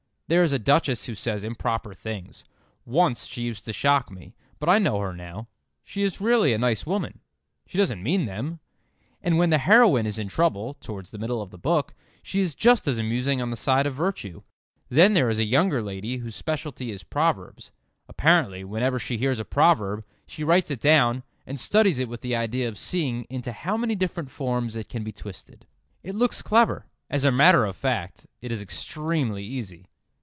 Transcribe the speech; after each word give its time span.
There 0.27 0.43
is 0.43 0.53
a 0.53 0.59
Duchess 0.59 1.07
who 1.07 1.13
says 1.13 1.43
improper 1.43 1.93
things. 1.93 2.45
Once 2.85 3.27
she 3.27 3.41
used 3.41 3.65
to 3.65 3.73
shock 3.73 4.09
me. 4.09 4.33
But 4.61 4.69
I 4.69 4.79
know 4.79 4.97
her 5.01 5.11
now. 5.11 5.49
She 5.83 6.03
is 6.03 6.21
really 6.21 6.53
a 6.53 6.57
nice 6.57 6.85
woman; 6.85 7.19
she 7.67 7.77
doesn't 7.77 8.01
mean 8.01 8.23
them. 8.27 8.61
And 9.21 9.37
when 9.37 9.49
the 9.49 9.57
heroine 9.57 10.05
is 10.07 10.17
in 10.17 10.29
trouble, 10.29 10.75
towards 10.75 11.09
the 11.09 11.17
middle 11.17 11.41
of 11.41 11.49
the 11.49 11.57
book, 11.57 11.93
she 12.23 12.39
is 12.39 12.55
just 12.55 12.87
as 12.87 12.97
amusing 12.97 13.41
on 13.41 13.49
the 13.49 13.57
side 13.57 13.85
of 13.85 13.93
virtue. 13.95 14.43
Then 14.87 15.15
there 15.15 15.27
is 15.29 15.37
a 15.37 15.43
younger 15.43 15.81
lady 15.81 16.15
whose 16.19 16.37
speciality 16.37 16.91
is 16.91 17.03
proverbs. 17.03 17.71
Apparently 18.07 18.63
whenever 18.63 18.99
she 18.99 19.17
hears 19.17 19.37
a 19.37 19.43
proverb 19.43 20.01
she 20.27 20.45
writes 20.45 20.71
it 20.71 20.79
down 20.79 21.23
and 21.45 21.59
studies 21.59 21.99
it 21.99 22.07
with 22.07 22.21
the 22.21 22.37
idea 22.37 22.69
of 22.69 22.77
seeing 22.79 23.25
into 23.29 23.51
how 23.51 23.75
many 23.75 23.95
different 23.95 24.31
forms 24.31 24.77
it 24.77 24.87
can 24.87 25.03
be 25.03 25.11
twisted. 25.11 25.65
It 26.03 26.15
looks 26.15 26.41
clever; 26.41 26.85
as 27.09 27.25
a 27.25 27.33
matter 27.33 27.65
of 27.65 27.75
fact, 27.75 28.27
it 28.41 28.49
is 28.53 28.61
extremely 28.61 29.43
easy. 29.43 29.87